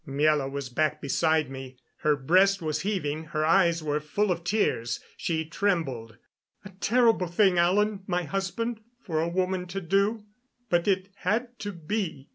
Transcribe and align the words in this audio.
Miela 0.07 0.49
was 0.49 0.69
back 0.69 0.99
beside 0.99 1.51
me. 1.51 1.77
Her 1.97 2.15
breast 2.15 2.59
was 2.59 2.81
heaving; 2.81 3.25
her 3.25 3.45
eyes 3.45 3.83
were 3.83 3.99
full 3.99 4.31
of 4.31 4.43
tears; 4.43 4.99
she 5.15 5.45
trembled. 5.45 6.17
"A 6.65 6.71
terrible 6.71 7.27
thing, 7.27 7.59
Alan, 7.59 8.01
my 8.07 8.23
husband, 8.23 8.79
for 9.03 9.21
a 9.21 9.27
woman 9.29 9.67
to 9.67 9.79
do; 9.79 10.23
but 10.71 10.87
it 10.87 11.09
had 11.17 11.59
to 11.59 11.71
be." 11.71 12.29